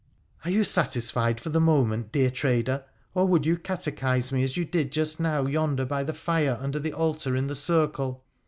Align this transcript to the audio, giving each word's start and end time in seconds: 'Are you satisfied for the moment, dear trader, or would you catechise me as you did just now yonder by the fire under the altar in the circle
'Are 0.45 0.49
you 0.49 0.63
satisfied 0.63 1.39
for 1.39 1.49
the 1.49 1.59
moment, 1.59 2.11
dear 2.11 2.31
trader, 2.31 2.85
or 3.13 3.27
would 3.27 3.45
you 3.45 3.55
catechise 3.55 4.31
me 4.31 4.41
as 4.43 4.57
you 4.57 4.65
did 4.65 4.91
just 4.91 5.19
now 5.19 5.45
yonder 5.45 5.85
by 5.85 6.03
the 6.03 6.11
fire 6.15 6.57
under 6.59 6.79
the 6.79 6.91
altar 6.93 7.35
in 7.35 7.45
the 7.45 7.53
circle 7.55 8.25